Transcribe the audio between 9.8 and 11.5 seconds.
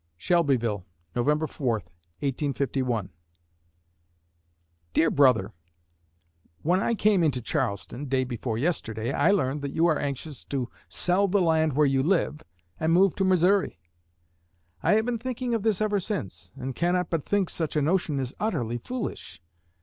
are anxious to sell the